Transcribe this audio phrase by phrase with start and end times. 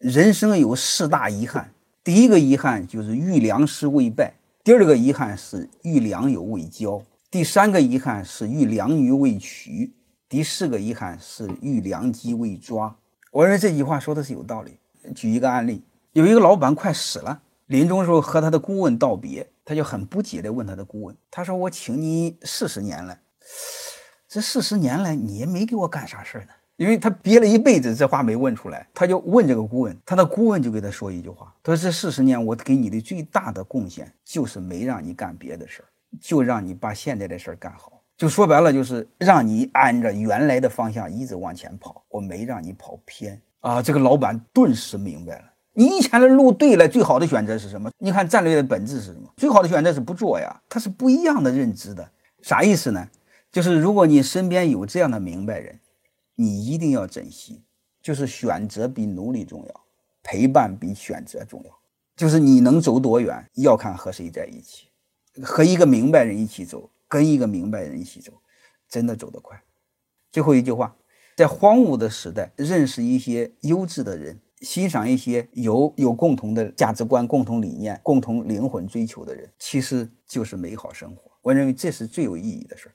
[0.00, 4.32] 人生有四大遗憾，第一个遗憾就是遇良师未拜，
[4.64, 9.92] 第二个遗憾是遇良友未交，第三个遗憾是遇良女未娶，
[10.26, 12.96] 第四个遗憾是遇良机未抓。
[13.30, 14.78] 我认为这句话说的是有道理。
[15.14, 15.82] 举一个案例，
[16.14, 23.18] 有一个老板快死了，临终时候和他的顾问道别，他就很不解地问他的顾问：“他说我请你四十年了，
[24.26, 35.84] 这四十年来你也没给我干啥事儿呢？”因为他憋了一辈子，这话没问出来，他就问这个顾问，他的顾问就给他说一句话：“他说这四十年我给你的最大的贡献就是没让你干别的事儿，
[36.18, 38.00] 就让你把现在的事儿干好。
[38.16, 47.90] 就说白了，就是让你按着原来的方向一直往前跑，我没让你跑偏啊。”这个老板顿时明白了，你以前的路对了，最好的选择是什么？
[47.98, 49.28] 你看战略的本质是什么？
[49.36, 52.10] 最好的选择是不做呀，它是不一样的认知的。
[52.40, 53.06] 啥意思呢？
[53.52, 55.78] 就是如果你身边有这样的明白人。
[56.40, 57.62] 你一定要珍惜，
[58.00, 59.80] 就是选择比努力重要，
[60.22, 61.78] 陪伴比选择重要。
[62.16, 64.88] 就是你能走多远，要看和谁在一起，
[65.42, 68.32] 和一个明白人一起走，跟一个明白人一起走，
[68.88, 69.62] 真的走得快。
[70.32, 70.96] 最后一句话，
[71.36, 81.30] 在荒芜的时代，认识一些优质的人，欣赏一些有有共同的价值观、共同理念、共同灵魂追求的人，其实就是美好生活。
[81.42, 82.94] 我认为这是最有意义的事儿。